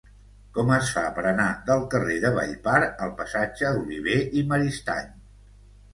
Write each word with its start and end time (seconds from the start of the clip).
Com 0.53 0.71
es 0.75 0.87
fa 0.93 1.03
per 1.17 1.25
anar 1.31 1.45
del 1.67 1.85
carrer 1.93 2.17
de 2.25 2.33
Vallpar 2.37 2.79
al 2.87 3.13
passatge 3.23 3.75
d'Olivé 3.77 4.17
i 4.41 4.45
Maristany? 4.55 5.17